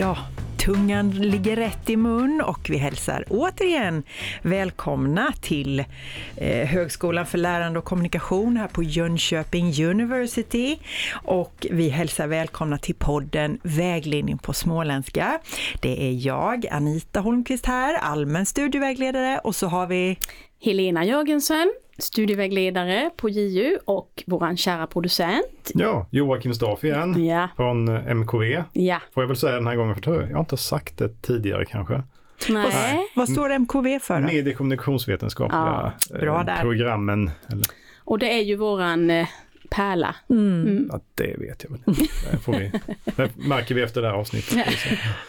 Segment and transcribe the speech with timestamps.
[0.00, 0.16] Ja,
[0.58, 4.02] tungan ligger rätt i mun och vi hälsar återigen
[4.42, 5.84] välkomna till
[6.36, 10.78] eh, Högskolan för lärande och kommunikation här på Jönköping University.
[11.12, 15.38] Och vi hälsar välkomna till podden Vägledning på småländska.
[15.82, 20.18] Det är jag, Anita Holmqvist här, allmän studievägledare och så har vi
[20.62, 25.70] Helena Jörgensen, studievägledare på JU och våran kära producent.
[25.74, 28.62] Ja, Joakim Staff igen Ja, från eh, MKV.
[28.72, 31.64] ja, Får jag väl säga den här gången, för jag har inte sagt det tidigare
[31.64, 32.02] kanske.
[32.48, 33.06] nej.
[33.16, 34.20] Vad står MKV för?
[34.20, 34.26] då?
[34.26, 36.60] Medie och kommunikationsvetenskapliga bra eh, där.
[36.60, 37.30] programmen.
[37.52, 37.66] Eller,
[38.04, 39.26] Och det är ju våran eh,
[39.70, 40.16] pärla.
[40.30, 40.88] Mm.
[40.92, 42.02] ja, det vet jag väl inte.
[42.32, 42.72] Det, får vi,
[43.16, 44.66] det märker vi efter det här avsnittet.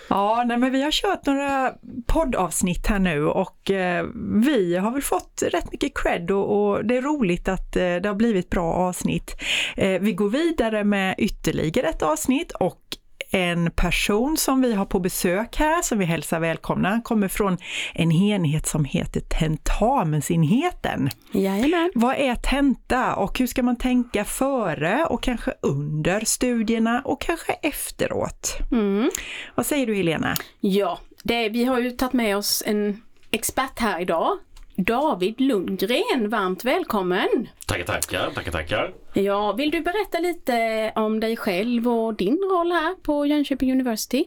[0.10, 1.74] Ja, nej, men vi har kört några
[2.08, 4.06] poddavsnitt här nu och eh,
[4.44, 8.08] vi har väl fått rätt mycket cred och, och det är roligt att eh, det
[8.08, 9.36] har blivit bra avsnitt.
[9.78, 12.98] Eh, vi går vidare med ytterligare ett avsnitt och
[13.32, 17.58] en person som vi har på besök här som vi hälsar välkomna kommer från
[17.94, 21.10] en enhet som heter tentamensenheten.
[21.32, 21.92] Jajamän.
[21.96, 27.54] Vad är tenta och hur ska man tänka före och kanske under studierna och kanske
[27.54, 28.58] efteråt?
[28.72, 29.10] Mm.
[29.56, 30.36] Vad säger du Helena?
[30.60, 33.02] Ja, det, vi har ju tagit med oss en
[33.32, 34.38] expert här idag.
[34.86, 37.28] David Lundgren, varmt välkommen!
[37.66, 38.94] Tackar, tackar, tackar, tackar.
[39.14, 44.26] Ja, vill du berätta lite om dig själv och din roll här på Jönköping University?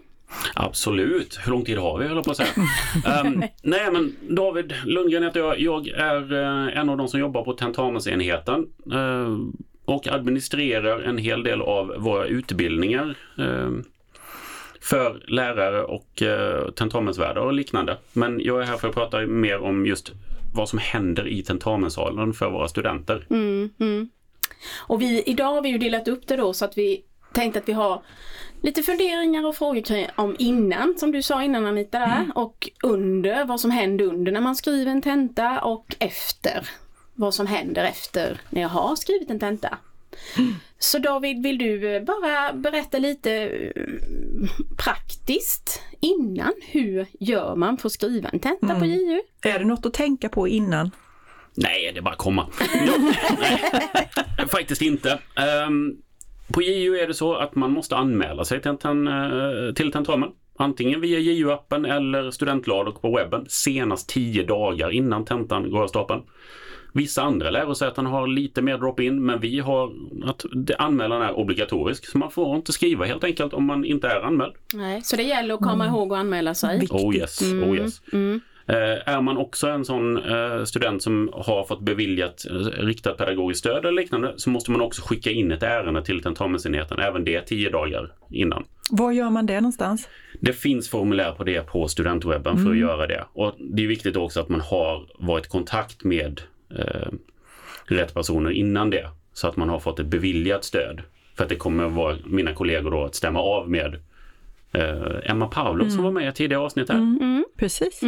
[0.54, 1.38] Absolut.
[1.44, 2.48] Hur lång tid har vi, höll jag på att säga.
[3.06, 5.60] Ehm, nej, men David Lundgren heter jag.
[5.60, 9.38] Jag är eh, en av de som jobbar på tentamensenheten eh,
[9.84, 13.70] och administrerar en hel del av våra utbildningar eh,
[14.80, 17.96] för lärare och uh, tentamensvärdar och liknande.
[18.12, 20.12] Men jag är här för att prata mer om just
[20.54, 23.26] vad som händer i tentamensalen för våra studenter.
[23.30, 24.08] Mm, mm.
[24.76, 27.68] Och vi, idag har vi ju delat upp det då så att vi tänkte att
[27.68, 28.02] vi har
[28.62, 33.60] lite funderingar och frågor om innan, som du sa innan Anita där, och under, vad
[33.60, 36.68] som händer under när man skriver en tenta och efter,
[37.14, 39.78] vad som händer efter när jag har skrivit en tenta.
[40.78, 43.82] Så David, vill du eh, bara berätta lite eh,
[44.76, 49.20] praktiskt innan, hur gör man för att skriva en tenta på JU?
[49.42, 50.90] Är det något att tänka på innan?
[51.54, 52.46] Nej, det är bara att komma.
[52.86, 55.18] Ja, nej, faktiskt inte.
[55.36, 55.96] Ehm,
[56.52, 60.30] på JU är det så att man måste anmäla sig till, ten, eh, till tentamen.
[60.58, 66.22] Antingen via JU-appen eller studentladok på webben senast 10 dagar innan tentan går av stapeln.
[66.96, 69.92] Vissa andra lärosäten har lite mer drop-in men vi har
[70.24, 72.06] att det- anmälan är obligatorisk.
[72.06, 74.52] Så man får inte skriva helt enkelt om man inte är anmäld.
[74.74, 76.78] Nej, så det gäller att komma ihåg att anmäla sig.
[76.80, 77.00] Viktigt.
[77.00, 78.02] Oh yes, oh yes.
[78.12, 78.40] Mm.
[78.66, 82.54] Eh, är man också en sån eh, student som har fått beviljat eh,
[82.84, 86.98] riktat pedagogiskt stöd eller liknande så måste man också skicka in ett ärende till tentamensenheten,
[86.98, 88.64] även det tio dagar innan.
[88.90, 90.08] Var gör man det någonstans?
[90.40, 93.24] Det finns formulär på det på studentwebben för att göra det.
[93.32, 96.40] Och det är viktigt också att man har varit i kontakt med
[97.86, 99.08] rätt personer innan det.
[99.32, 101.02] Så att man har fått ett beviljat stöd.
[101.36, 103.94] För att det kommer vara mina kollegor då att stämma av med
[104.72, 107.44] eh, Emma Paulov som var med i tidigare avsnitt här.
[107.56, 108.00] Precis.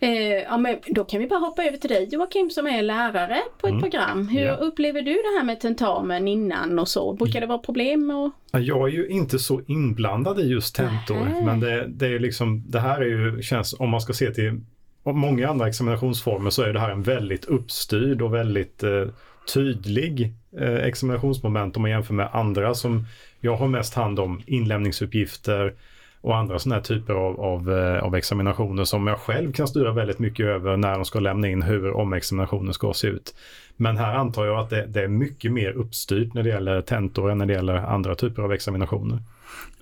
[0.00, 0.10] Eh,
[0.42, 3.66] ja, men då kan vi bara hoppa över till dig Joakim som är lärare på
[3.66, 4.28] ett program.
[4.28, 4.54] Hur Ja.
[4.54, 7.12] upplever du det här med tentamen innan och så?
[7.12, 8.10] Brukar det vara problem?
[8.10, 8.30] Och...
[8.52, 11.44] Ja, Jag är ju inte så inblandad i just tentor, Nähä.
[11.44, 14.60] men det, det är liksom, det här är ju, känns, om man ska se till
[15.04, 19.06] om många andra examinationsformer så är det här en väldigt uppstyrd och väldigt eh,
[19.54, 23.06] tydlig eh, examinationsmoment om man jämför med andra som
[23.40, 25.74] jag har mest hand om inlämningsuppgifter
[26.20, 29.92] och andra sådana här typer av, av, eh, av examinationer som jag själv kan styra
[29.92, 33.34] väldigt mycket över när de ska lämna in hur omexaminationen ska se ut.
[33.76, 37.30] Men här antar jag att det, det är mycket mer uppstyrt när det gäller tentor
[37.30, 39.18] än när det gäller andra typer av examinationer.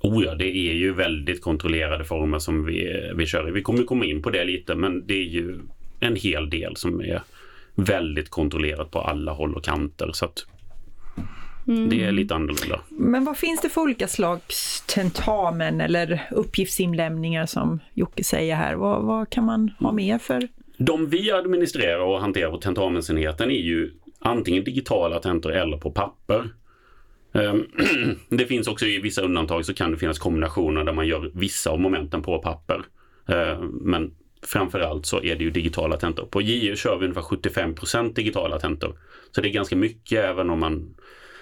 [0.00, 3.52] Oh ja, det är ju väldigt kontrollerade former som vi, vi kör i.
[3.52, 5.58] Vi kommer komma in på det lite, men det är ju
[6.00, 7.22] en hel del som är
[7.74, 10.10] väldigt kontrollerat på alla håll och kanter.
[10.12, 10.46] Så att
[11.64, 12.80] det är lite annorlunda.
[12.88, 18.75] Men vad finns det för olika slags tentamen eller uppgiftsinlämningar som Jocke säger här?
[18.75, 20.48] Vad, vad kan man ha mer för?
[20.76, 26.48] De vi administrerar och hanterar på tentamensenheten är ju antingen digitala tentor eller på papper.
[27.32, 27.67] Ehm,
[28.29, 31.70] Det finns också i vissa undantag så kan det finnas kombinationer där man gör vissa
[31.70, 32.84] av momenten på papper.
[33.29, 34.14] Ehm, Men
[34.46, 36.26] framförallt så är det ju digitala tentor.
[36.26, 38.99] På JU kör vi ungefär 75% digitala tentor.
[39.31, 40.94] Så det är ganska mycket även om man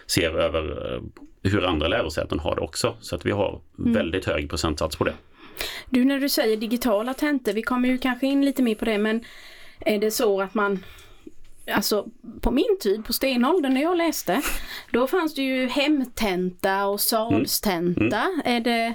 [0.06, 1.02] ser över eh,
[1.42, 2.96] hur andra lärosäten har det också.
[3.00, 5.14] Så att vi har väldigt hög procentsats på det.
[5.90, 8.98] Du när du säger digitala tentor, vi kommer ju kanske in lite mer på det
[8.98, 9.24] men
[9.80, 10.78] är det så att man
[11.70, 12.06] Alltså
[12.40, 14.42] på min tid, på stenåldern när jag läste,
[14.92, 18.26] då fanns det ju hemtenta och salstenta.
[18.44, 18.94] Är det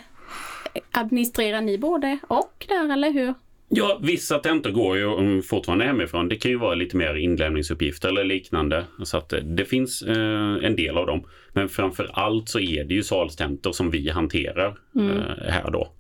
[0.92, 3.34] administrerar ni både och där eller hur?
[3.70, 6.30] Ja, vissa tentor går ju fortfarande hemifrån.
[6.30, 8.86] Det kan ju vara lite mer inlämningsuppgifter eller liknande.
[9.04, 11.24] Så att eh, det finns eh, en del av dem.
[11.54, 15.92] Men framför allt så är det ju salstentor som vi hanterar eh, här då.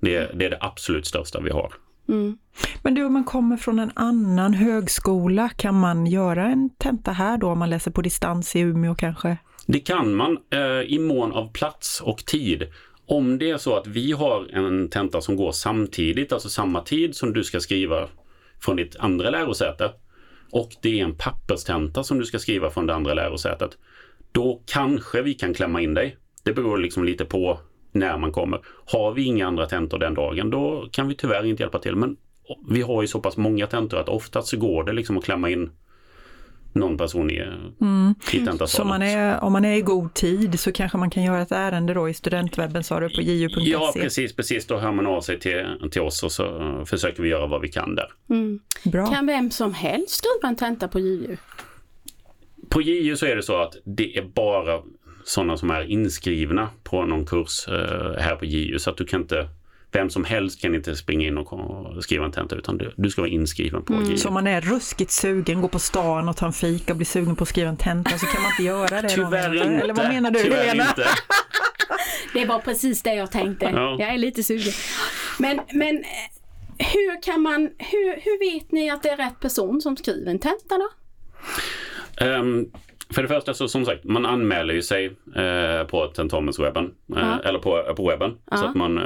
[0.00, 1.72] Det, det är det absolut största vi har.
[2.82, 7.38] Men du, om man kommer från en annan högskola, kan man göra en tenta här
[7.38, 9.36] då om man läser på distans i Umeå kanske?
[9.66, 12.66] Det kan man eh, i mån av plats och tid.
[13.06, 17.16] Om det är så att vi har en tenta som går samtidigt, alltså samma tid
[17.16, 18.08] som du ska skriva
[18.60, 19.92] från ditt andra lärosäte
[20.50, 23.78] och det är en papperstenta som du ska skriva från det andra lärosätet.
[24.32, 26.16] Då kanske vi kan klämma in dig.
[26.42, 27.60] Det beror liksom lite på
[27.98, 28.60] när man kommer.
[28.86, 31.96] Har vi inga andra tentor den dagen, då kan vi tyvärr inte hjälpa till.
[31.96, 32.16] Men
[32.68, 35.50] vi har ju så pass många tentor att oftast så går det liksom att klämma
[35.50, 35.70] in
[36.72, 37.42] någon person i,
[37.80, 38.14] Mm.
[38.32, 38.68] i tentasalen.
[38.68, 41.52] Så man är, om man är i god tid så kanske man kan göra ett
[41.52, 43.70] ärende då i studentwebben sa du på ju.se?
[43.70, 44.66] Ja, precis, precis.
[44.66, 47.68] Då hör man av sig till, till oss och så försöker vi göra vad vi
[47.68, 48.08] kan där.
[48.90, 49.06] Bra.
[49.06, 51.36] Kan vem som helst skriva en tenta på JU?
[52.68, 54.82] På JU så är det så att det är bara
[55.26, 58.78] sådana som är inskrivna på någon kurs eh, här på JU.
[58.78, 59.48] Så att du kan inte,
[59.92, 63.20] vem som helst kan inte springa in och skriva en tenta utan du, du ska
[63.20, 64.16] vara inskriven på JU.
[64.16, 67.06] Så om man är ruskigt sugen, går på stan och tar en fika och blir
[67.06, 69.08] sugen på att skriva en tenta så kan man inte göra det?
[69.08, 69.84] Tyvärr inte.
[69.84, 70.88] Eller vad menar du Tyvärr Helena?
[70.88, 71.06] inte.
[72.32, 73.64] Det var precis det jag tänkte.
[73.66, 73.96] Ja.
[73.98, 74.72] Jag är lite sugen.
[75.38, 79.80] Men, men eh, hur kan man, hur, hur vet ni att det är rätt person
[79.80, 80.88] som skriver en tenta då?
[82.24, 82.70] Ehm,
[83.10, 85.06] för det första så som sagt, man anmäler ju sig
[85.36, 86.90] eh, på tentamenswebben.
[87.16, 87.36] Eh.
[87.44, 88.30] Eller på, på webben.
[88.30, 88.68] Så Ja.
[88.68, 89.04] att man eh,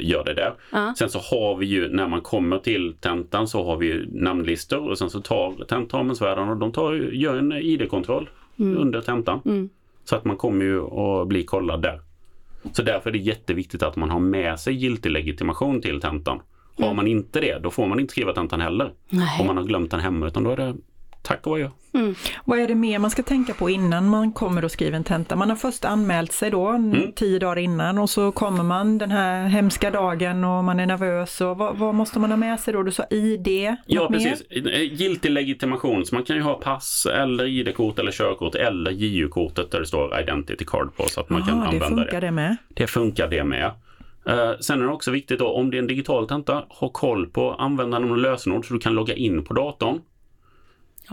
[0.00, 0.54] gör det där.
[0.72, 0.94] Ja.
[0.98, 4.90] Sen så har vi ju, när man kommer till tentan så har vi ju namnlistor
[4.90, 9.68] och sen så tar tentamensvärdarna och de tar, gör en ID-kontroll under tentan.
[10.04, 12.00] Så att man kommer ju att bli kollad där.
[12.72, 16.40] Så därför är det jätteviktigt att man har med sig giltig legitimation till tentan.
[16.78, 18.90] Har man inte det, då får man inte skriva tentan heller.
[19.08, 19.40] Nej.
[19.40, 20.74] Om man har glömt den hemma, utan då är det
[21.24, 21.68] tack och adjö.
[22.44, 25.36] Vad är det mer man ska tänka på innan man kommer och skriver en tenta?
[25.36, 27.12] Man har först anmält sig då Mm.
[27.12, 31.40] tio dagar innan och så kommer man den här hemska dagen och man är nervös.
[31.40, 32.82] Och vad, vad måste man ha med sig då?
[32.82, 33.76] Du sa ID?
[33.86, 34.18] Ja, mer?
[34.18, 34.42] precis.
[34.50, 36.06] Eh, Giltig legitimation.
[36.06, 40.20] Så man kan ju ha pass eller ID-kort eller körkort eller JU-kortet där det står
[40.20, 42.26] Identity Card på så att man kan Jaha, det använda funkar det.
[42.26, 42.56] det med.
[42.68, 43.64] Det funkar det med.
[44.28, 47.26] Eh, sen är det också viktigt då om det är en digital tenta, ha koll
[47.26, 50.00] på användarnamn och lösenord så du kan logga in på datorn.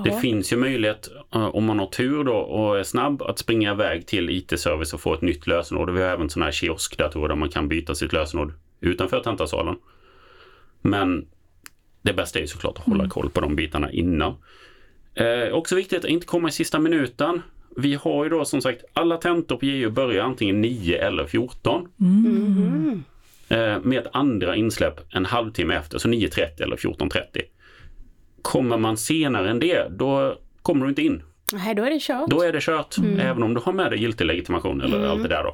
[0.04, 3.72] Det finns ju möjlighet, eh, om man har tur då och är snabb, att springa
[3.72, 5.90] iväg till IT-service och få ett nytt lösenord.
[5.90, 9.76] Vi har även sådana här kioskdatorer där man kan byta sitt lösenord utanför tentasalen.
[10.82, 11.26] Men
[12.02, 14.36] det bästa är ju såklart att hålla koll på de bitarna innan.
[15.14, 17.42] Eh, också viktigt att inte komma i sista minuten.
[17.78, 21.88] Vi har ju då som sagt alla tentor på JU börjar antingen 9 eller 14.
[23.50, 27.42] Eh, med ett andra insläpp en halvtimme efter, så 9.30 eller 14.30.
[28.42, 31.24] Kommer man senare än det, då kommer du inte in.
[31.54, 32.30] Nej, då är det kört.
[32.30, 35.30] Då är det kört, även om du har med dig giltig legitimation eller allt det
[35.30, 35.54] där då.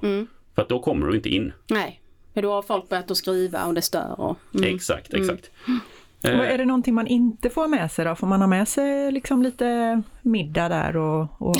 [0.56, 1.54] För att då kommer du inte in.
[1.68, 2.02] Nej,
[2.34, 4.16] för då har folk börjat att skriva och det stör.
[4.18, 4.76] Och, mm.
[4.76, 5.52] Exakt, exakt.
[5.68, 5.72] Och
[6.24, 8.16] Eh, är det någonting man inte får med sig då?
[8.16, 11.56] Får man ha med sig liksom lite middag där och, och,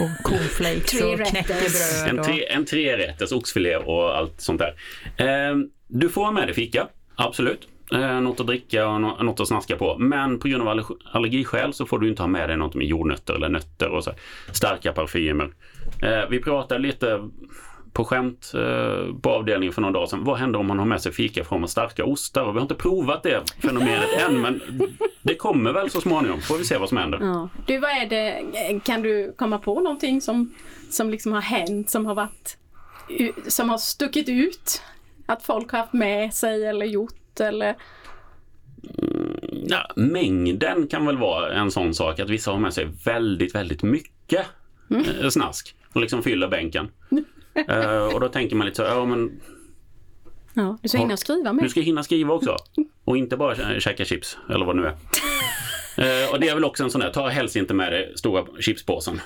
[0.00, 2.08] och cornflakes Tre och knäckebröd?
[2.08, 4.74] En, tre, en trerätters oxfilé och allt sånt där.
[5.16, 5.56] Eh,
[5.88, 7.68] du får ha med dig fika, absolut.
[7.92, 9.98] Eh, något att dricka och något att snaska på.
[9.98, 13.34] Men på grund av allergiskäl så får du inte ha med dig något med jordnötter
[13.34, 14.18] eller nötter och så här,
[14.52, 15.50] starka parfymer.
[16.02, 17.28] Eh, vi pratade lite
[17.92, 20.24] på skämt eh, på avdelningen för någon dag sedan.
[20.24, 22.42] Vad händer om man har med sig fika i form av starka ostar?
[22.42, 24.60] Och vi har inte provat det fenomenet än men
[25.22, 26.40] det kommer väl så småningom.
[26.40, 27.18] Får vi se vad som händer.
[27.22, 27.48] Ja.
[27.66, 28.44] Du, vad är det,
[28.84, 30.54] kan du komma på någonting som,
[30.90, 32.56] som liksom har hänt, som har varit,
[33.48, 34.82] som har stuckit ut?
[35.26, 37.74] Att folk har haft med sig eller gjort eller?
[39.66, 43.82] Ja, mängden kan väl vara en sån sak att vissa har med sig väldigt, väldigt
[43.82, 44.46] mycket
[45.22, 46.88] eh, snask och liksom fyller bänken.
[47.68, 49.40] Eh, och då tänker man lite så, ja men
[50.54, 51.64] Ja, du ska hinna skriva med.
[51.64, 52.56] du ska hinna skriva också.
[53.04, 54.96] Och inte bara kä- käka chips eller vad det nu är.
[55.96, 58.44] Eh, och det är väl också en sån där, ta helst inte med dig stora
[58.60, 59.20] chipspåsen.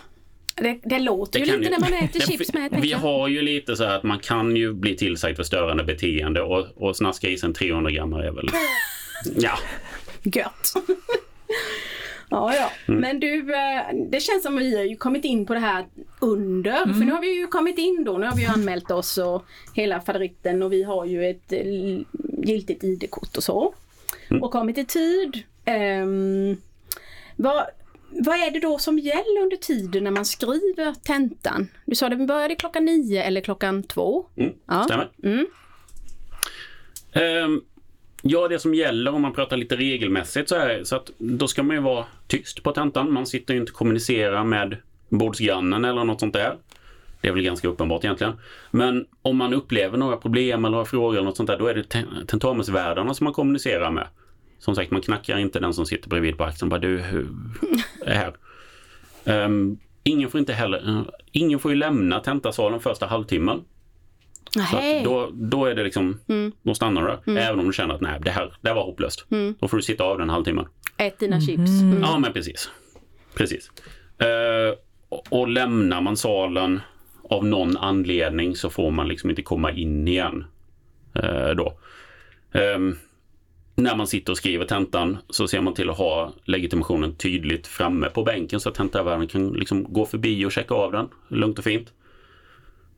[0.57, 2.79] Det, det låter ju kan lite ju- när man äter chips med.
[2.83, 6.43] Vi har ju lite så här att man kan ju bli tillsagd för störande beteende
[6.43, 8.49] och, och snaska i sig en 300 gram är väl...
[9.37, 9.59] Ja,
[10.23, 10.73] Gött.
[12.31, 12.71] ja, ja.
[12.89, 13.01] Mm.
[13.01, 15.87] Men du, eh, det känns som att vi har ju kommit in på det här
[16.21, 16.77] under.
[16.77, 18.19] För nu har vi ju kommit in då.
[18.19, 19.45] Nu har vi ju anmält oss och
[19.75, 21.67] hela faderitten och vi har ju ett eh,
[22.43, 23.75] giltigt ID-kort och så.
[24.29, 24.43] Mm.
[24.43, 25.43] Och kommit i tid.
[25.65, 26.57] Ehm,
[27.37, 27.65] vad,
[28.11, 31.69] vad är det då som gäller under tiden när man skriver tentan?
[31.87, 34.27] Du sa det började klockan nio eller klockan två.
[34.37, 34.85] mm, Ja.
[34.85, 35.09] stämmer.
[37.13, 37.61] Ehm,
[38.23, 41.63] ja, det som gäller om man pratar lite regelmässigt så är så att då ska
[41.63, 43.13] man ju vara tyst på tentan.
[43.13, 44.77] Man sitter ju inte och kommunicerar med
[45.09, 46.57] bordsgrannen eller något sånt där.
[47.21, 48.33] Det är väl ganska uppenbart egentligen.
[48.71, 51.75] Men om man upplever några problem eller några frågor eller något sånt där, då är
[51.75, 54.09] det te- tentamensvärdarna som man kommunicerar med.
[54.59, 57.29] Som sagt, man knackar inte den som sitter bredvid på axeln bara du, hur
[58.15, 58.35] här?
[59.25, 63.65] Ehm, ingen får inte heller, eh, ingen får ju lämna tentasalen första halvtimmen.
[64.71, 66.53] Så då, då är det liksom, Mm.
[66.63, 67.39] då stannar du.
[67.39, 69.27] Även om du känner att nej, det här, det här var hopplöst.
[69.31, 69.55] Mm.
[69.61, 70.67] Då får du sitta av den halvtimmen.
[70.97, 71.81] Ät dina chips.
[71.83, 72.01] Mm.
[72.03, 72.71] Ja, men precis.
[73.35, 73.71] Precis.
[74.19, 74.79] Eh,
[75.31, 76.81] och, lämnar man salen
[77.31, 80.45] av någon anledning så får man liksom inte komma in igen.
[81.15, 81.79] eh, då.
[82.53, 82.97] Ehm,
[83.77, 88.09] när man sitter och skriver tentan så ser man till att ha legitimationen tydligt framme
[88.09, 91.65] på bänken så att tentavärden kan liksom gå förbi och checka av den lugnt och
[91.65, 91.93] fint.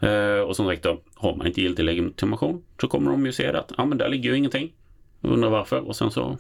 [0.01, 3.47] Eh, och som sagt då, har man inte giltig legitimation så kommer de ju se
[3.47, 4.73] att ja, men där ligger ju ingenting.
[5.21, 6.39] Undrar varför och sen så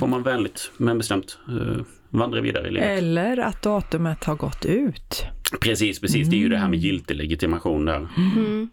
[0.00, 2.98] får man vänligt men bestämt eh, vandra vidare i livet.
[2.98, 5.26] Eller att datumet har gått ut.
[5.60, 6.28] Precis, precis.
[6.28, 8.08] Det är ju det här med giltig legitimation där.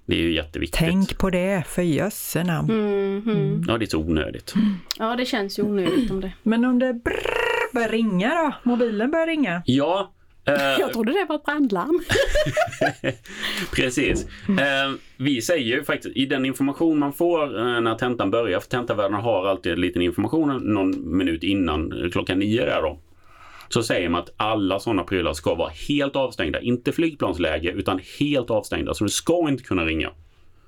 [0.06, 0.80] Det är ju jätteviktigt.
[0.80, 2.68] Tänk på det, för jösse namn.
[3.18, 3.64] Mhm.
[3.68, 4.54] Ja, det är så onödigt.
[5.00, 6.32] Ja, det känns ju onödigt om det.
[6.44, 8.70] Men om det brrr, börjar ringa då?
[8.72, 9.62] Mobilen börjar ringa.
[9.66, 10.12] Ja,
[10.46, 12.00] eh, Jag trodde det var ett brandlarm.
[13.76, 14.26] precis.
[14.50, 18.70] Eh, vi säger ju faktiskt i den information man får eh, när tentan börjar, för
[18.70, 23.00] tentavärdarna har alltid en liten information någon minut innan eh, klockan nio där då.
[23.74, 26.62] Så säger man att alla sådana prylar ska vara helt avstängda.
[26.62, 28.94] Inte flygplansläge utan helt avstängda.
[28.94, 30.10] Så du ska inte kunna ringa.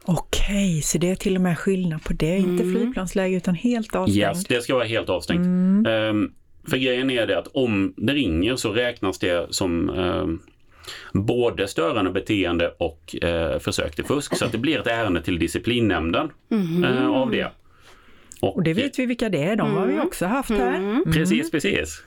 [0.05, 2.38] Okej, så det är till och med skillnad på det.
[2.38, 4.17] Inte flygplansläge utan helt avstängt.
[4.17, 5.48] Yes, det ska vara helt avstängt.
[5.88, 6.31] Ehm,
[6.67, 10.39] för grejen är det att om det ringer så räknas det som ehm,
[11.13, 14.38] både störande beteende och eh, försök till fusk.
[14.38, 16.29] Så att det blir ett ärende till disciplinnämnden
[16.86, 17.51] eh, av det.
[18.41, 21.12] Och det vet vi vilka det är, de har vi också haft här.
[21.13, 22.03] Precis, precis.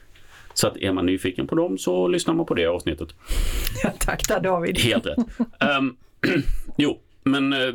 [0.59, 3.09] Så att är man nyfiken på dem så lyssnar man på det avsnittet.
[3.83, 4.79] Ja, tack där David.
[4.79, 5.19] Helt rätt.
[5.61, 5.97] Ehm,
[6.77, 7.75] jo, men eh,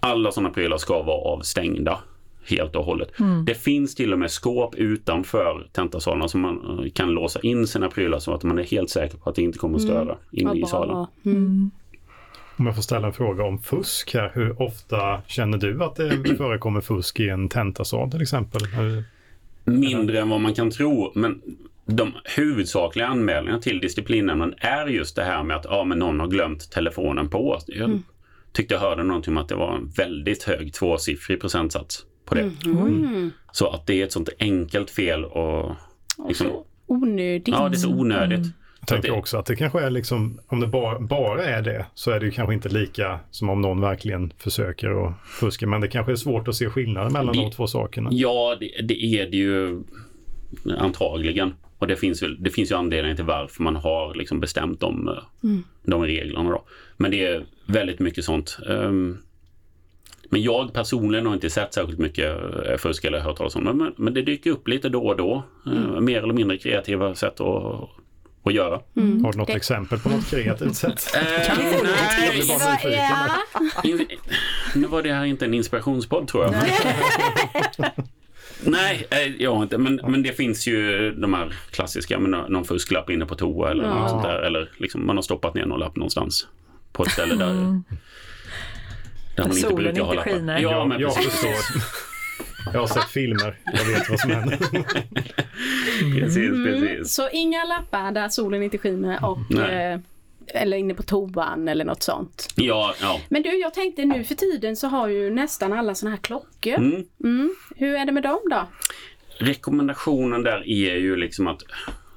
[0.00, 1.98] alla sådana prylar ska vara avstängda
[2.46, 3.12] helt och hållet.
[3.46, 7.88] Det finns till och med skåp utanför tentasalen som man eh, kan låsa in sina
[7.88, 10.48] prylar så att man är helt säker på att det inte kommer att störa inne
[10.48, 11.06] Vad i salen.
[11.24, 11.70] Mm.
[12.56, 14.30] Om jag får ställa en fråga om fusk här.
[14.34, 18.62] Hur ofta känner du att det förekommer fusk i en tentasal till exempel?
[19.64, 21.42] Mindre än vad man kan tro, men
[21.86, 26.26] de huvudsakliga anmälningarna till disciplinnämnden är just det här med att ja, men någon har
[26.28, 27.58] glömt telefonen på.
[27.66, 28.00] Jag
[28.52, 32.50] tyckte jag hörde någonting om att det var en väldigt hög tvåsiffrig procentsats på det.
[32.66, 33.30] Mm.
[33.52, 35.72] Så att det är ett sånt enkelt fel och
[36.28, 37.48] liksom, Så onödigt.
[37.48, 38.46] ja, det är så onödigt.
[38.80, 42.10] Jag tänker också att det kanske är liksom, om det bara, bara är det, så
[42.10, 45.66] är det ju kanske inte lika som om någon verkligen försöker att fuska.
[45.66, 48.08] Men det kanske är svårt att se skillnaden mellan Det- de två sakerna.
[48.12, 49.82] Ja, det, det är det ju
[50.78, 51.54] antagligen.
[51.84, 55.08] Och det finns, väl, det finns ju anledningar till varför man har liksom bestämt de,
[55.08, 55.14] eh,
[55.82, 56.50] de reglerna.
[56.50, 56.64] Då.
[56.96, 58.58] Men det är väldigt mycket sånt.
[58.68, 59.18] Ehm,
[60.30, 62.36] men jag personligen har inte sett särskilt mycket
[62.66, 63.72] eh, fusk eller hört talas om det.
[63.72, 65.42] Men, men det dyker upp lite då och då.
[65.66, 67.88] eh, Mer eller mindre kreativa sätt att,
[68.44, 68.80] att göra.
[69.22, 71.06] Har du något exempel på något kreativt sätt?
[71.16, 72.92] Eh, nej, nyfiken.
[72.92, 73.30] Ja.
[73.84, 74.06] In,
[74.74, 76.54] nu var det här inte en inspirationspodd tror jag.
[78.60, 79.78] Nej, eh, jag har inte.
[79.78, 83.70] Men, men det finns ju de här klassiska med nå- någon fusklapp inne på toa
[83.70, 84.38] eller något sånt där.
[84.42, 86.46] Eller liksom man har stoppat ner någon lapp någonstans
[86.92, 87.52] på ett ställe där, där
[89.38, 90.30] man inte solen brukar inte ha lappar.
[90.30, 90.58] skiner.
[90.60, 91.32] Ja, men jag, precis.
[91.32, 91.82] förstår.
[92.72, 94.56] Jag har sett filmer, jag vet vad som händer.
[96.20, 96.64] precis, Mm.
[96.80, 97.14] precis.
[97.14, 99.98] Så inga lappar där solen inte skiner och eh,
[100.46, 102.48] eller inne på toan eller något sånt.
[102.54, 103.20] Ja, ja.
[103.28, 106.74] Men du, jag tänkte nu för tiden så har ju nästan alla såna här klockor.
[106.74, 107.04] Mm.
[107.24, 107.54] Mm.
[107.76, 108.68] Hur är det med dem då?
[109.38, 111.62] Rekommendationen där är ju liksom att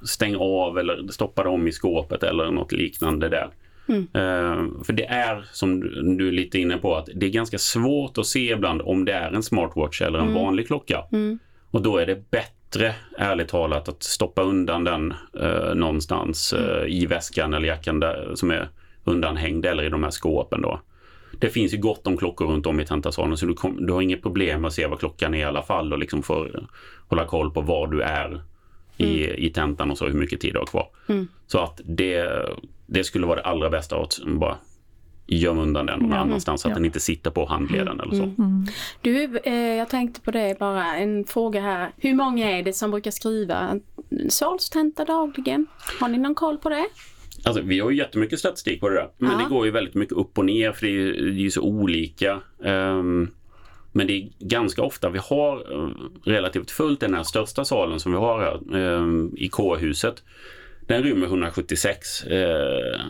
[0.06, 3.50] stänga av eller stoppa dem i skåpet eller något liknande där.
[3.88, 7.58] Eh, för det är, som du du är lite inne på, att det är ganska
[7.58, 11.04] svårt att se ibland om det är en smartwatch eller en vanlig klocka.
[11.70, 12.52] Och då är det bättre,
[13.16, 18.50] ärligt talat, att stoppa undan den eh, någonstans eh, i väskan eller jackan där, som
[18.50, 18.68] är
[19.04, 20.80] undanhängd eller i de här skåpen då.
[21.38, 24.02] Det finns ju gott om klockor runt om i tentasalen så du, kom, du har
[24.02, 26.46] inget problem att se vad klockan är i alla fall och liksom få
[27.08, 28.42] hålla koll på var du är
[28.96, 30.88] i, i tentan och så hur mycket tid du har kvar.
[31.46, 32.28] Så att det,
[32.86, 34.56] det skulle vara det allra bästa att bara
[35.36, 38.32] gömma undan den någon annanstans så att den inte sitter på handleden eller så.
[39.02, 41.90] Du, eh, jag tänkte på det bara, en fråga här.
[41.96, 43.80] Hur många är det som brukar skriva
[44.28, 45.66] salstenta dagligen?
[46.00, 46.86] Har ni någon koll på det?
[47.44, 49.08] Alltså, vi har ju jättemycket statistik på det där.
[49.18, 49.38] Men Ja.
[49.38, 52.40] det går ju väldigt mycket upp och ner för det är ju, så olika.
[52.64, 53.30] Ehm,
[53.92, 55.90] Men det är ganska ofta vi har eh,
[56.24, 60.22] relativt fullt den här största salen som vi har här eh, i K-huset.
[60.86, 63.00] Den rymmer 176 eh,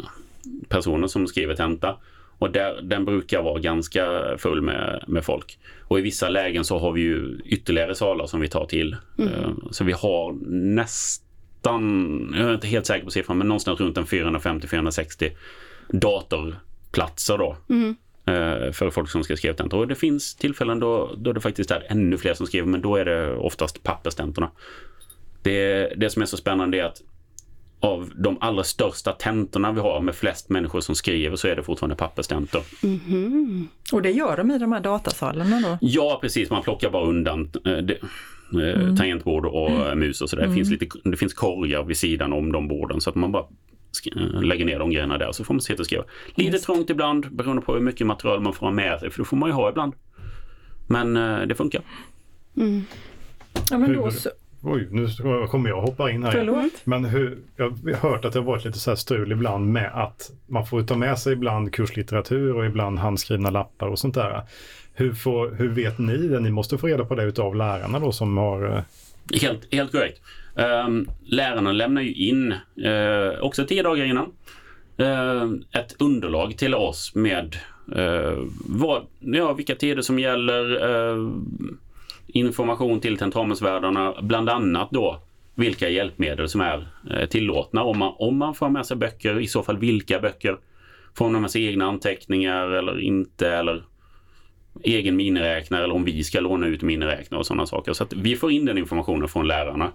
[0.69, 1.97] personer som skriver tenta.
[2.39, 5.59] Och där, den brukar vara ganska full med, med folk.
[5.81, 8.97] Och i vissa lägen så har vi ju ytterligare salar som vi tar till.
[9.19, 9.33] Mm.
[9.33, 13.99] Eh, Så vi har nästan, jag är inte helt säker på siffran, men någonstans runt
[13.99, 15.31] en 450-460
[15.89, 17.57] datorplatser då.
[17.69, 17.97] Mm.
[18.27, 19.79] eh, För folk som ska skriva tentor.
[19.79, 22.97] Och det finns tillfällen då, då det faktiskt är ännu fler som skriver, men då
[22.97, 24.51] är det oftast papperstentorna.
[25.43, 27.03] Det, det som är så spännande är att
[27.81, 31.63] av de allra största tentorna vi har med flest människor som skriver så är det
[31.63, 32.63] fortfarande papperstentor.
[32.83, 33.69] Mhm.
[33.93, 35.79] Och det gör de i de här datasalarna då?
[35.81, 36.51] Ja, precis.
[36.51, 37.99] Man plockar bara undan eh, det,
[38.63, 40.47] eh, tangentbord och eh, mus och sådär.
[40.47, 43.47] Det, finns lite, det finns korgar vid sidan om de borden så att man bara
[44.17, 46.05] eh, lägger ner de grejerna där så får man sitta och skriva.
[46.35, 46.65] Lite Just.
[46.65, 49.37] trångt ibland beroende på hur mycket material man får ha med sig för det får
[49.37, 49.95] man ju ha ibland.
[50.87, 51.83] Men eh, det funkar.
[52.57, 52.85] Mm.
[53.71, 54.31] Ja, men då så,
[54.63, 55.09] Oj, nu
[55.51, 56.31] kommer jag hoppa in här.
[56.33, 56.73] förlåt.
[56.85, 59.91] Men hur, jag har hört att det har varit lite så här strul ibland med
[59.95, 64.43] att man får ta med sig ibland kurslitteratur och ibland handskrivna lappar och sånt där.
[64.95, 66.41] Hur, får, hur vet ni det?
[66.41, 68.77] Ni måste få reda på det utav lärarna då som har...
[68.77, 68.83] eh,
[69.43, 70.21] Helt, helt korrekt.
[70.87, 72.53] Um, lärarna lämnar ju in,
[72.85, 74.33] eh, också tio dagar innan,
[74.99, 77.57] eh, ett underlag till oss med
[77.97, 80.77] eh, vad, ja, vilka tider som gäller,
[82.29, 85.21] information till tentamensvärdarna, bland annat då
[85.55, 87.83] vilka hjälpmedel som är eh, tillåtna.
[87.83, 90.59] Om man, om man får med sig böcker, i så fall vilka böcker.
[91.15, 93.85] Får man med sig egna anteckningar eller inte, eller
[94.83, 97.93] egen miniräknare eller om vi ska låna ut miniräknare och sådana saker.
[97.93, 99.93] Så att vi får in den informationen från lärarna.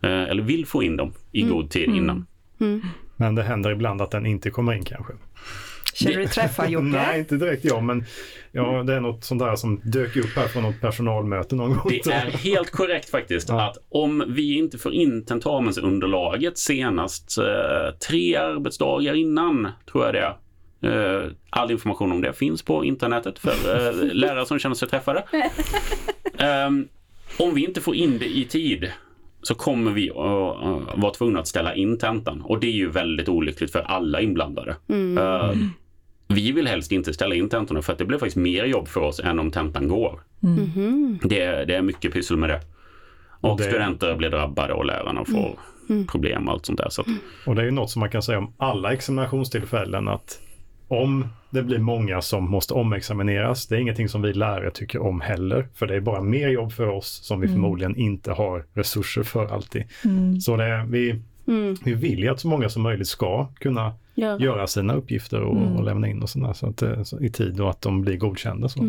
[0.00, 2.26] Eh, eller vill få in dem i god tid innan.
[3.16, 5.12] Men det händer ibland att den inte kommer in kanske.
[5.94, 6.84] Känner du träffa Jocke?
[6.86, 8.04] Nej, inte direkt jag, men
[8.52, 11.82] ja, det är något sånt där som dök upp här från något personalmöte någon gång.
[12.04, 13.68] Det är helt korrekt faktiskt Ja.
[13.68, 20.20] att om vi inte får in tentamensunderlaget senast eh, tre arbetsdagar innan, tror jag det
[20.20, 20.36] är.
[20.82, 23.50] Eh, all information om det finns på internetet för
[23.88, 25.24] eh, lärare som känner sig träffade.
[26.38, 26.88] Ehm,
[27.38, 28.90] om vi inte får in det i tid
[29.46, 32.90] så kommer vi att uh, vara tvungna att ställa in tentan och det är ju
[32.90, 34.76] väldigt olyckligt för alla inblandade.
[35.18, 35.52] Eh,
[36.28, 39.00] vi vill helst inte ställa in tentorna för att det blir faktiskt mer jobb för
[39.00, 40.20] oss än om tentan går.
[40.40, 41.18] Mhm.
[41.22, 42.60] Det, är- det är mycket pyssel med det.
[43.40, 45.58] Och, det- studenter blir drabbade och lärarna får
[46.10, 46.88] problem och allt sånt där.
[46.90, 47.06] Så att,
[47.46, 50.40] Och det är ju något som man kan säga om alla examinationstillfällen att
[50.88, 55.20] om det blir många som måste omexamineras, det är ingenting som vi lärare tycker om
[55.20, 59.22] heller, för det är bara mer jobb för oss som vi förmodligen inte har resurser
[59.22, 59.84] för alltid.
[60.42, 61.76] Så det vi, Mm.
[61.84, 64.38] vi vill ju att så många som möjligt ska kunna Ja.
[64.38, 67.60] göra sina uppgifter och, och lämna in och sådär, så att, eh, så, i tid
[67.60, 68.68] och att de blir godkända.
[68.68, 68.80] Så.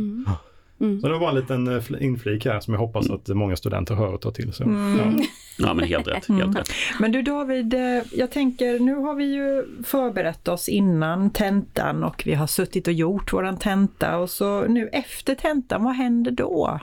[0.80, 1.02] Mm.
[1.02, 3.96] Så det var en liten eh, fl- inflik här som jag hoppas att många studenter
[3.96, 4.68] hör och tar till sig.
[4.68, 5.24] Ja.
[5.58, 6.28] ja men helt rätt.
[6.28, 6.70] Helt rätt.
[7.00, 12.24] Men du David, eh, jag tänker nu har vi ju förberett oss innan tentan och
[12.26, 16.80] vi har suttit och gjort våran tenta och så nu efter tentan, vad händer då?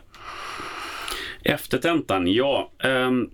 [1.43, 2.71] Efter tentan, ja.
[2.85, 3.31] ehm,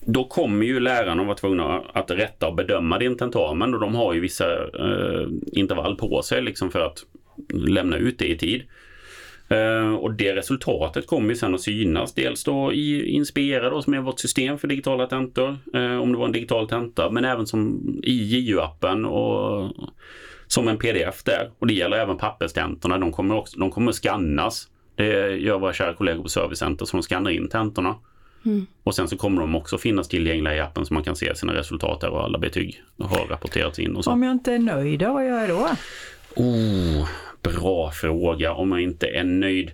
[0.00, 4.14] då kommer ju lärarna vara tvungna att rätta och bedöma din tentamen och de har
[4.14, 6.98] ju vissa eh, intervall på sig liksom för att
[7.54, 8.62] lämna ut det i tid.
[9.50, 12.14] Eh, och det resultatet kommer ju sen att synas.
[12.14, 16.18] Dels då i Inspira då, som är vårt system för digitala tentor, eh, om det
[16.18, 19.72] var en digital tenta, men även som i JU-appen och
[20.46, 21.50] som en pdf där.
[21.58, 22.98] Och det gäller även papperstentorna.
[22.98, 24.68] De kommer, också, de kommer skannas.
[24.94, 27.94] Det gör våra kära kollegor på Service Center som skannar in tentorna.
[28.82, 31.54] Och sen så kommer de också finnas tillgängliga i appen så man kan se sina
[31.54, 34.10] resultat där och alla betyg har rapporterats in och så.
[34.10, 35.68] Om jag inte är nöjd, vad gör jag då?
[36.36, 37.08] Oh,
[37.42, 39.70] bra fråga om man inte är nöjd.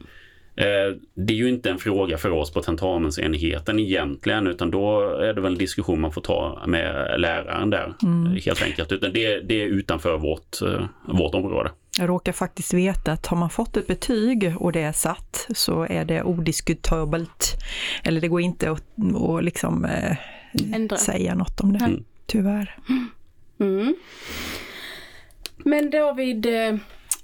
[0.58, 5.34] Eh, det är ju inte en fråga för oss på tentamensenheten egentligen utan då är
[5.34, 7.94] det väl en diskussion man får ta med läraren där
[8.44, 8.92] helt enkelt.
[8.92, 11.70] Utan det, det är utanför vårt, eh, vårt område.
[11.98, 15.86] Jag råkar faktiskt veta att har man fått ett betyg och det är satt så
[15.90, 17.56] är det odiskutabelt.
[18.04, 18.82] Eller det går inte att,
[19.38, 20.16] att liksom, eh,
[20.74, 20.96] Ändra.
[20.96, 22.04] säga något om det, Mm.
[22.26, 22.76] tyvärr.
[23.60, 23.94] Mm.
[25.64, 26.74] Men David, eh,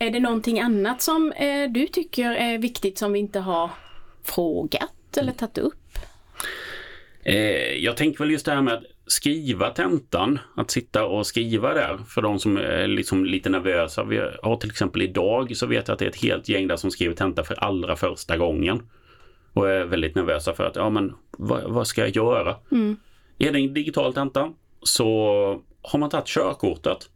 [0.02, 3.70] är det någonting annat som eh, du tycker är viktigt som vi inte har
[4.22, 5.74] frågat eller tagit upp?
[7.24, 11.74] Eh, jag tänker väl just det här med att skriva tentan, att sitta och skriva
[11.74, 14.04] där för de som är liksom lite nervösa.
[14.04, 16.76] Vi har till exempel idag så vet jag att det är ett helt gäng där
[16.76, 18.82] som skriver tenta för allra första gången.
[19.52, 22.56] Och är väldigt nervösa för att, ja men vad, vad ska jag göra?
[23.38, 25.06] Är det en digital tenta så
[25.82, 27.08] har man tagit körkortet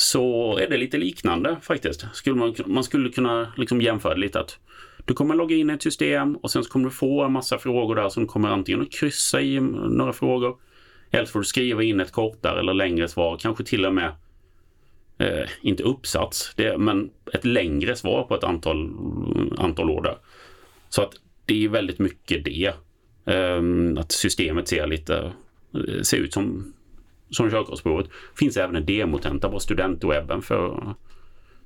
[0.00, 2.06] så är det lite liknande faktiskt.
[2.12, 4.58] Skulle man, man skulle kunna liksom jämföra lite att
[5.04, 7.58] Du kommer logga in i ett system och sen så kommer du få en massa
[7.58, 10.56] frågor där som du kommer antingen att kryssa i några frågor.
[11.10, 14.12] Eller så får du skriva in ett kortare eller längre svar, kanske till och med
[15.18, 18.90] eh, inte uppsats, det, men ett längre svar på ett antal,
[19.58, 20.04] antal ord.
[20.04, 20.18] Där.
[20.88, 21.12] Så att
[21.44, 22.72] det är väldigt mycket det.
[23.24, 23.62] Eh,
[23.96, 25.32] att systemet ser lite
[25.74, 26.72] eh, ser ut som,
[27.30, 28.06] som körkortsprovet.
[28.38, 30.94] finns även en demotenta på studentwebben för,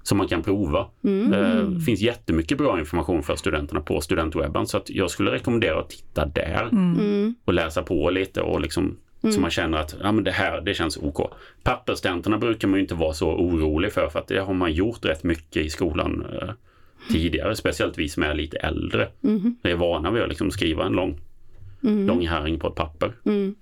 [0.03, 0.87] som man kan prova.
[1.05, 1.31] Mm.
[1.75, 5.91] Det finns jättemycket bra information för studenterna på studentwebben så att jag skulle rekommendera att
[5.91, 7.35] titta där Mm.
[7.45, 8.97] och läsa på lite och liksom
[9.31, 11.33] så man känner att ja, men det här det känns OK.
[11.63, 15.05] Papperstentorna brukar man ju inte vara så orolig för för att det har man gjort
[15.05, 16.51] rätt mycket i skolan eh,
[17.11, 17.57] tidigare.
[17.57, 19.09] Speciellt vi som är lite äldre.
[19.25, 19.57] Mm.
[19.63, 21.21] Vi är vana vid att liksom skriva en lång,
[21.81, 23.13] lång härring på ett papper.
[23.25, 23.55] Mm.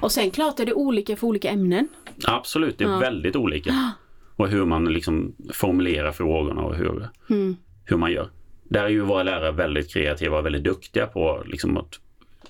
[0.00, 1.88] Och sen klart är det olika för olika ämnen.
[2.24, 2.98] Absolut, det är Ja.
[2.98, 3.92] väldigt olika.
[4.36, 7.56] Och hur man liksom formulerar frågorna och hur, Mm.
[7.84, 8.30] hur man gör.
[8.64, 12.00] Där är ju våra lärare väldigt kreativa och väldigt duktiga på liksom att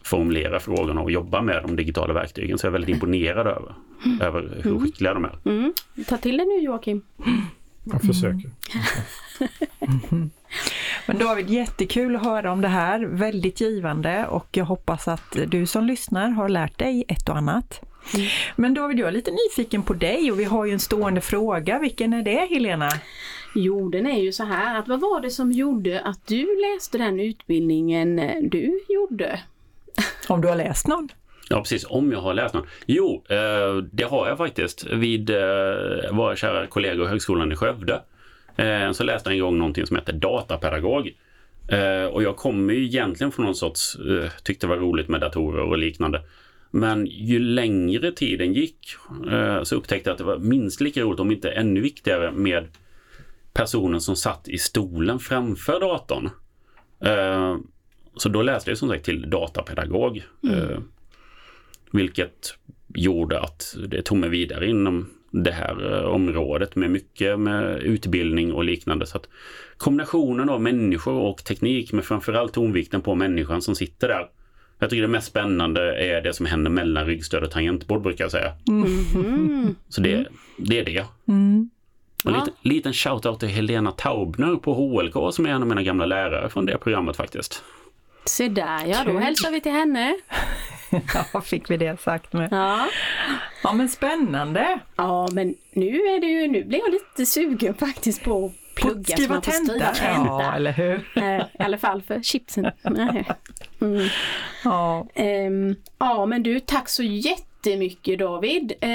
[0.02, 2.58] formulera frågorna och jobba med de digitala verktygen.
[2.58, 3.74] Så jag är väldigt imponerad över,
[4.20, 5.38] över hur skickliga de är.
[5.44, 5.72] Mm.
[6.08, 7.02] Ta till det nu Joakim.
[7.84, 8.50] Jag försöker.
[11.06, 13.06] Men David, jättekul att höra om det här.
[13.06, 17.80] Väldigt givande och jag hoppas att du som lyssnar har lärt dig ett och annat.
[18.56, 21.78] Men David, jag är lite nyfiken på dig och vi har ju en stående fråga.
[21.78, 22.88] Vilken är det Helena?
[23.54, 26.98] Jo, den är ju så här att vad var det som gjorde att du läste
[26.98, 28.16] den utbildningen
[28.50, 29.40] du gjorde?
[30.28, 31.08] Om du har läst någon?
[31.48, 31.86] Ja, precis.
[31.88, 32.66] Om jag har läst någon.
[32.86, 34.86] Jo, eh, det har jag faktiskt.
[34.86, 35.36] Vid eh,
[36.12, 38.02] våra kära kollegor Högskolan i Skövde
[38.92, 41.12] så läste jag en gång någonting som heter datapedagog.
[41.68, 45.20] Eh, och jag kommer ju egentligen från någon sorts, eh, tyckte det var roligt med
[45.20, 46.22] datorer och liknande.
[46.70, 48.96] Men ju längre tiden gick
[49.30, 52.68] eh, så upptäckte jag att det var minst lika roligt, om inte ännu viktigare, med
[53.52, 56.30] personen som satt i stolen framför datorn.
[57.00, 57.56] Eh,
[58.16, 60.22] så då läste jag som sagt till datapedagog.
[60.52, 60.78] Eh,
[61.90, 62.58] vilket
[62.94, 68.52] gjorde att det tog mig vidare inom det här eh, området med mycket med utbildning
[68.52, 69.06] och liknande.
[69.06, 69.28] Så att
[69.76, 74.28] kombinationen av människor och teknik med framförallt tonvikten på människan som sitter där.
[74.78, 78.30] Jag tycker det mest spännande är det som händer mellan ryggstöd och tangentbord brukar jag
[78.30, 78.52] säga.
[78.68, 79.74] Mm.
[79.88, 81.04] Så det, det är det.
[81.28, 81.70] Mm.
[82.24, 82.38] Och Ja.
[82.44, 86.48] lite, liten shout-out till Helena Taubner på HLK som är en av mina gamla lärare
[86.48, 87.62] från det programmet faktiskt.
[88.24, 90.16] Se där ja, då hälsar vi till henne.
[91.32, 92.48] Ja, fick vi det sagt med.
[92.52, 92.88] Ja.
[93.62, 94.78] Ja, men spännande!
[94.96, 99.04] ja, men nu är det ju, nu blir jag lite sugen faktiskt på att plugga
[99.04, 100.06] så Skriva man får skriva tenta.
[100.06, 100.56] Ja, tenta.
[100.56, 101.08] eller hur?
[101.16, 102.66] Eh, I alla fall för chipsen.
[103.80, 104.08] Mm.
[104.64, 105.06] Ja.
[105.14, 108.72] Ehm, ja, men du, tack så jättemycket David.
[108.80, 108.88] Eh,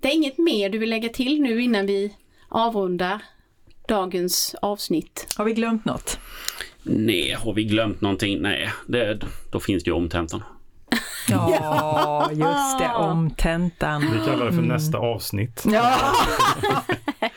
[0.00, 2.16] det är inget mer du vill lägga till nu innan vi
[2.48, 3.22] avrundar
[3.88, 5.26] dagens avsnitt?
[5.36, 6.18] Har vi glömt något?
[6.82, 8.42] Nej, har vi glömt någonting?
[8.42, 9.18] Nej, det,
[9.52, 10.42] då finns det ju omtentan.
[11.28, 14.00] Ja, just det, om tentan.
[14.00, 15.64] Vi kallar det för nästa avsnitt.
[15.72, 15.96] Ja,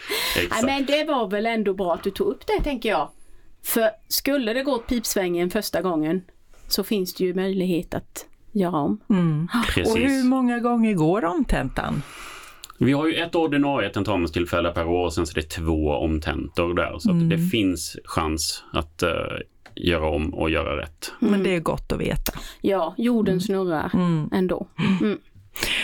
[0.51, 3.09] Nej, men det var väl ändå bra att du tog upp det tänker jag.
[3.63, 6.21] För skulle det gå åt pipsvängen första gången
[6.67, 8.99] så finns det ju möjlighet att göra om.
[9.09, 9.47] mm.
[9.85, 12.01] och hur många gånger går omtentan?
[12.79, 16.99] Vi har ju ett ordinarie tentamenstillfälle per år, sen så är det två omtentor där.
[16.99, 19.09] Så att det finns chans att eh,
[19.79, 21.11] göra om och göra rätt.
[21.19, 22.33] Men det är gott att veta.
[22.61, 23.91] Ja, jorden snurrar
[24.31, 24.67] ändå.
[25.01, 25.17] Mm.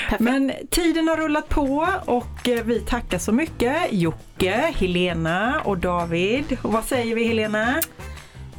[0.10, 0.22] Perfekt.
[0.22, 6.58] Men tiden har rullat på och eh, vi tackar så mycket Jocke, Helena och David.
[6.62, 7.82] Och vad säger vi Helena?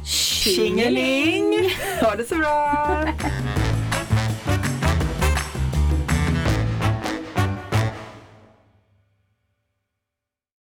[0.05, 1.69] Tjingeling!
[2.01, 3.05] Ha det så bra!